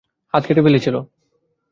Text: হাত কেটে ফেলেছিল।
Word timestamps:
হাত 0.33 0.43
কেটে 0.47 0.61
ফেলেছিল। 0.65 0.95